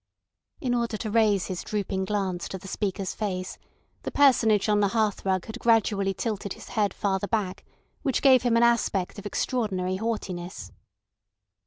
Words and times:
In 0.59 0.73
order 0.73 0.97
to 0.97 1.11
raise 1.11 1.45
his 1.45 1.61
drooping 1.61 2.05
glance 2.05 2.47
to 2.49 2.57
the 2.57 2.67
speaker's 2.67 3.13
face, 3.13 3.59
the 4.01 4.09
Personage 4.09 4.67
on 4.67 4.79
the 4.79 4.87
hearthrug 4.87 5.45
had 5.45 5.59
gradually 5.59 6.11
tilted 6.11 6.53
his 6.53 6.69
head 6.69 6.91
farther 6.91 7.27
back, 7.27 7.63
which 8.01 8.23
gave 8.23 8.41
him 8.41 8.57
an 8.57 8.63
aspect 8.63 9.19
of 9.19 9.27
extraordinary 9.27 9.97
haughtiness. 9.97 10.71